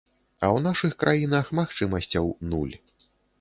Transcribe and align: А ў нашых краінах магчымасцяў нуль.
А 0.45 0.45
ў 0.45 0.57
нашых 0.67 0.95
краінах 1.03 1.51
магчымасцяў 1.59 2.33
нуль. 2.55 2.75